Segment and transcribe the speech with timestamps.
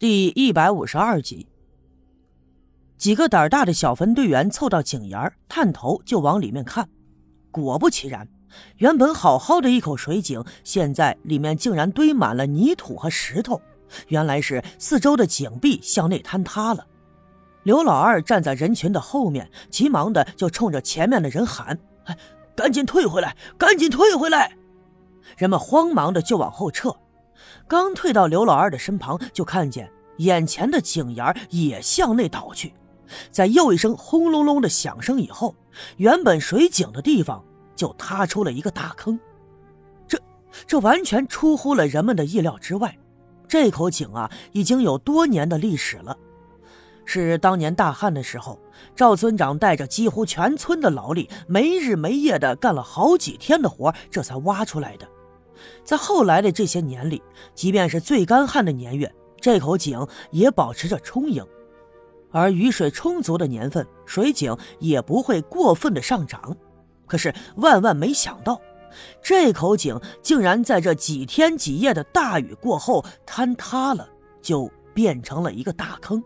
[0.00, 1.48] 第一百五十二集，
[2.96, 6.88] 几个胆大的小分队员凑到井沿探头就往里面看。
[7.50, 8.28] 果不其然，
[8.76, 13.60] 原本好好的一口水井，现在里面竟然堆满了泥土和石头。
[14.06, 16.86] 原来是四周的井壁向内坍塌了。
[17.64, 21.76] 刘老二站在人群的后面，急忙的就冲着前面的人喊
[22.06, 22.16] ：“哎，
[22.54, 23.36] 赶紧退回来！
[23.58, 24.56] 赶紧退回来！”
[25.36, 26.94] 人们慌忙的就往后撤。
[27.66, 32.74] 刚退到刘老二的身旁，就看见眼前的井沿也向内倒去。
[33.30, 35.54] 在又一声轰隆隆的响声以后，
[35.96, 37.42] 原本水井的地方
[37.74, 39.18] 就塌出了一个大坑。
[40.06, 40.20] 这
[40.66, 42.98] 这完全出乎了人们的意料之外。
[43.46, 46.14] 这口井啊，已经有多年的历史了，
[47.06, 48.60] 是当年大旱的时候，
[48.94, 55.08] 赵村长带着几乎全村的劳力，没日没夜的干了好几天的活，这才挖出来的。
[55.84, 57.22] 在后来的这些年里，
[57.54, 61.44] 即便是最干旱的年月，这口井也保持着充盈；
[62.30, 66.56] 而雨水充足的年份，水井也不会过分的上涨。
[67.06, 68.60] 可是万万没想到，
[69.22, 74.08] 这口井竟然在这几天几夜的大雨过后坍塌了，
[74.42, 76.22] 就变成了一个大坑。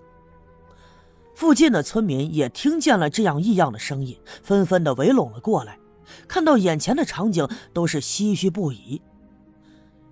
[1.35, 5.79] 附近的村民也听见了这样异样的声音，纷纷的围拢了过来，
[6.29, 9.01] 看到眼前的场景，都是唏嘘不已。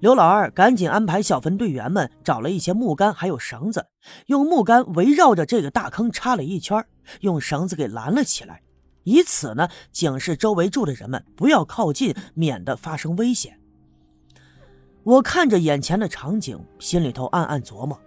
[0.00, 3.86] 刘老二赶紧安排小分队员们找了一些木杆，还有绳子，
[4.26, 6.82] 用木杆围绕着这个大坑插了一圈，
[7.20, 8.62] 用绳子给拦了起来，
[9.04, 13.60] 以此呢警示周围住的人们不要靠近，免得发生危险。
[15.02, 18.00] 我看着眼前的场景，心里头暗暗琢磨：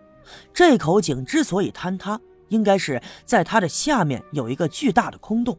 [0.51, 5.55] 这口井之所以坍塌，应该是在它的下面有一个巨大的空洞，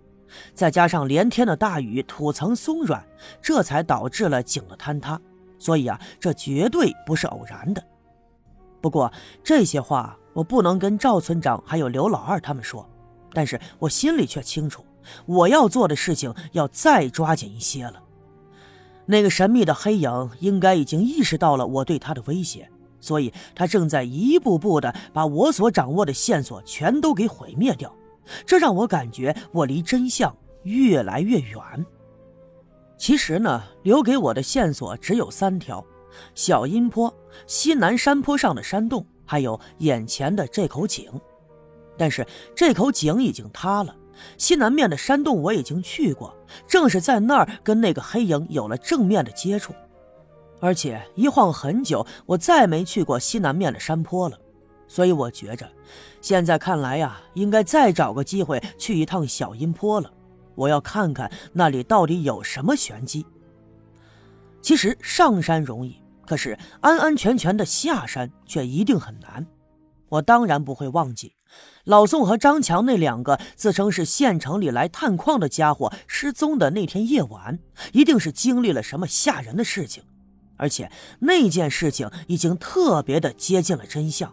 [0.53, 3.07] 再加上连天的大雨，土层松软，
[3.41, 5.21] 这才导致了井的坍塌。
[5.59, 7.83] 所以啊，这绝对不是偶然的。
[8.81, 9.11] 不过
[9.43, 12.89] 这些话我不能跟赵村长还有刘老二他们说，
[13.33, 14.85] 但是我心里却清楚，
[15.27, 18.03] 我要做的事情要再抓紧一些了。
[19.07, 27.95] 那个神秘的黑影应该已经意识到了我对他的威胁，所以他正在一步步的把我所掌握的线索全都给毁灭掉。
[28.47, 31.87] 这让我感觉我离真相越来越远。
[32.97, 35.85] 其实呢，留给我的线索只有三条：
[36.35, 37.13] 小阴坡、
[37.47, 41.11] 西南山坡上的山洞，还有眼前的这口井。
[41.97, 43.95] 但是这口井已经塌了，
[44.39, 46.35] 西南面的山洞我已经去过，
[46.67, 49.73] 正是在那儿跟那个黑影有了正面的接触。
[50.61, 54.39] 而且一晃很久，我再没去过西南面的山坡了。
[54.87, 55.69] 所以我觉着，
[56.21, 60.11] 现在看来呀，应该再找个机会去一趟小阴坡了。
[60.55, 63.25] 我要看看那里到底有什么玄机。
[64.61, 69.47] 其实上山容易，可是安安全全的下山却一定很难。
[70.09, 71.35] 我当然不会忘记，
[71.85, 77.59] 老宋和张强那两个自称是县城里来探矿的家伙失踪的那天夜晚，
[77.93, 80.05] 一定是经历了什么吓人的事情，
[80.57, 84.33] 而且那件事情已经特别的接近了真相。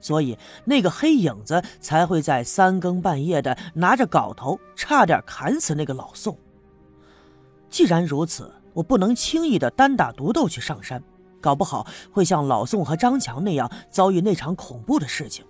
[0.00, 6.36] 所以，那个黑影子才会在三更半夜的拿着镐头，差点砍死那个老宋。
[7.68, 11.02] 既然如此，我不能轻易的单打独斗去上山，
[11.40, 15.44] 搞不好会像老宋和张强那样遭遇那场恐怖的事情。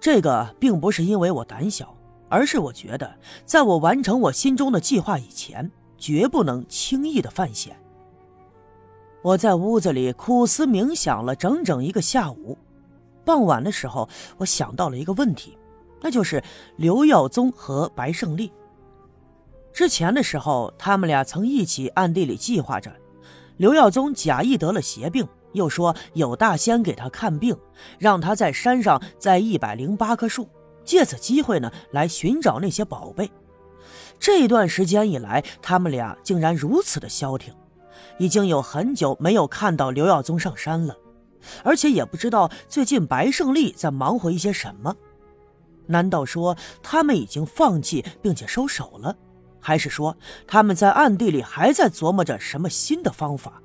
[0.00, 1.96] 这个并不是因为我胆小，
[2.28, 7.76] 而是我觉得，在我完成我心中的计划以前，绝不能轻易的犯险。
[9.22, 12.58] 我在屋子里苦思冥想了整整一个下午。
[13.24, 14.08] 傍晚的时候，
[14.38, 15.56] 我想到了一个问题，
[16.00, 16.42] 那就是
[16.76, 18.52] 刘耀宗和白胜利。
[19.72, 22.92] 之前的时候，他们俩曾一起暗地里计划着。
[23.56, 27.56] 刘耀宗假意得了邪病，又说有大仙给他看病，
[27.98, 30.48] 让他在山上栽一百零八棵树，
[30.84, 33.30] 借此机会呢来寻找那些宝贝。
[34.18, 37.54] 这段时间以来，他们俩竟然如此的消停，
[38.18, 40.96] 已经有很久没有看到刘耀宗上山了。
[41.62, 44.96] 而且也不知道最近白胜利在忙活一些什么，
[45.86, 49.16] 难道说他们已经放弃并且收手了，
[49.60, 53.60] 还是说他们在暗地里还在琢磨着什么新的方法？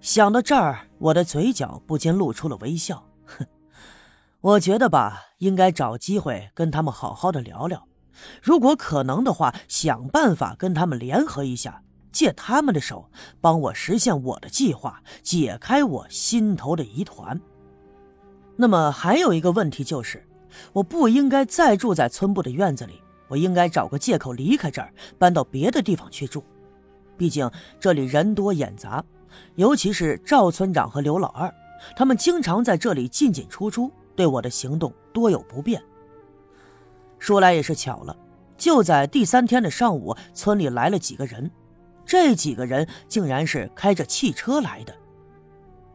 [0.00, 3.04] 想到这儿，我的嘴角不禁露出了微笑。
[3.26, 3.46] 哼，
[4.40, 7.86] 我觉得吧，应该找机会跟他们好好的聊聊，
[8.42, 11.82] 如果可能的话，想办法跟他们联合一下。
[12.12, 13.10] 借他们的手，
[13.40, 17.40] 帮我实现我的计划，解开我心头的疑团。
[18.56, 20.26] 那么还有一个问题就是，
[20.72, 26.44] 我不应该再住在村部的院子里，我应该找个借口离开这儿，搬到别的地方去住。
[27.16, 29.04] 毕竟这里人多眼杂，
[29.54, 31.52] 尤其是赵村长和刘老二，
[31.96, 35.82] 他们经常在这里进进出出，对我的行动多有不便。
[37.18, 38.16] 说来也是巧了，
[38.56, 41.50] 就在第三天的上午，村里来了几个人，
[42.04, 44.94] 这几个人竟然是开着汽车来的。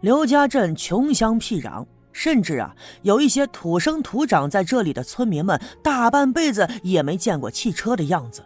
[0.02, 8.44] 刘家镇穷乡僻壤，甚至啊，有一些土生土长在这里的村民们，大半辈子也没见过汽车的样子。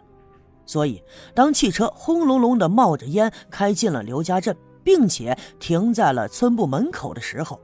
[0.64, 1.02] 所以，
[1.34, 7.60] 当汽车轰隆隆的冒着烟开进了刘家镇，并且停在了村部门口的时候，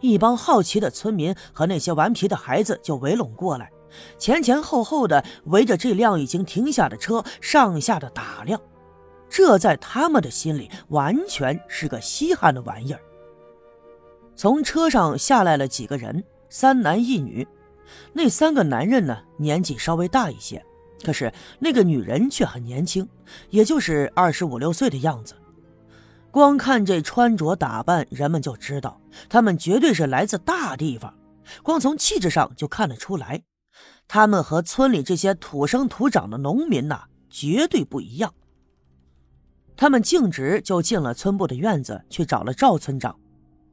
[0.00, 3.70] 一帮好奇的村民和那些顽皮的孩子就围拢过来，
[4.18, 8.60] 前前后后的围着这辆已经停下的车上下的打量。
[9.36, 13.00] 这在他们的心里完全是个稀罕的玩意儿。
[14.34, 17.46] 从车上下来了几个人，三男一女。
[18.14, 20.64] 那三个男人呢，年纪稍微大一些。
[21.04, 23.06] 可是那个女人却很年轻，
[23.50, 25.34] 也就是二十五六岁的样子。
[26.30, 28.98] 光看这穿着打扮，人们就知道
[29.28, 31.12] 他们绝对是来自大地方。
[31.62, 33.42] 光从气质上就看得出来，
[34.08, 38.32] 他们和村里这些土生土长的农民呐，绝对不一样。
[39.76, 43.14] 他们径直就进了村部的院子，去找了赵村长。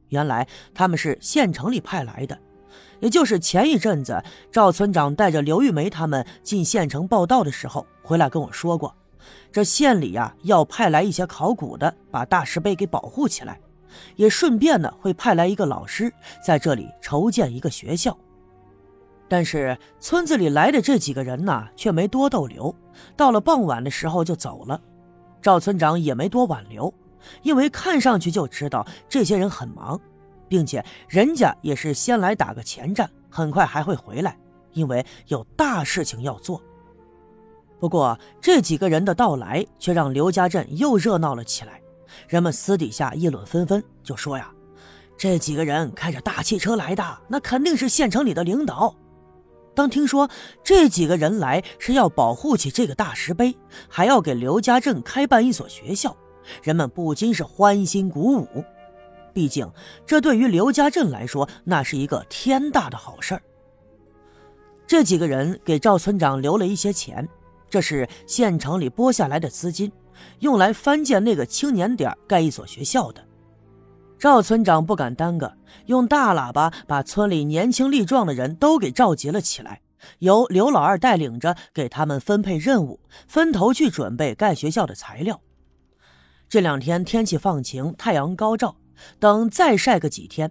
[0.08, 2.38] 原来他们是县城里派来的。
[3.00, 8.94] 也就是前一阵子，赵村长带着刘玉梅他们进县城报道的时候，回来跟我说过，
[9.52, 13.60] 这县里呀要派来一些考古的，把大石碑给保护起来，
[14.16, 16.12] 也顺便呢会派来一个老师
[16.44, 18.16] 在这里筹建一个学校。
[19.28, 22.74] 但是村子里来的这几个人呢，却没多逗留，
[23.16, 24.80] 到了傍晚的时候就走了。
[25.44, 26.92] 赵村长也没多挽留，
[27.42, 30.00] 因为看上去就知道这些人很忙。
[30.46, 34.38] 并且人家也是先来打个前站，很快还会回来，
[34.72, 36.62] 因为有大事情要做。
[37.80, 41.80] 不过这几个人的到来却让刘家镇又热闹了起来，
[42.28, 44.50] 人们私底下议论纷纷，就说呀
[45.18, 48.94] ：“这几个人开着大汽车来的，那肯定是县城里的领导。”
[49.74, 50.30] 当听说
[50.62, 53.56] 这几个人来是要保护起这个大石碑，
[53.88, 56.16] 还要给刘家镇开办一所学校，
[56.62, 58.64] 人们不禁是欢欣鼓舞。
[59.32, 59.68] 毕竟，
[60.06, 63.42] 这对于刘家镇来说，那是一个天大的好事儿。
[64.86, 67.28] 这几个人给赵村长留了一些钱，
[67.68, 69.90] 这是县城里拨下来的资金，
[70.38, 73.26] 用来翻建那个青年点盖一所学校的。
[74.18, 75.52] 赵村长不敢耽搁，
[75.86, 79.80] 用大喇叭把村里年轻力壮的人都给召集了起来，
[80.20, 85.40] 由刘老二带领着，给他们分配任务，分头去准备盖学校的材料。
[86.48, 88.76] 这两天天气放晴，太阳高照。
[89.18, 90.50] 等再晒个几天，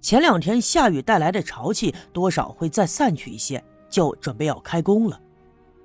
[0.00, 5.20] 前两天下雨带来的潮气多少会再散去一些，就准备要开工了。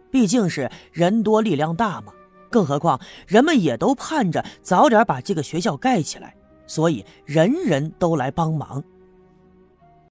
[0.09, 2.13] 毕竟是人多力量大嘛，
[2.49, 6.33] 更何况人们也都盼着早点把这个学校盖起来，
[6.67, 8.83] 所以人人都来帮忙。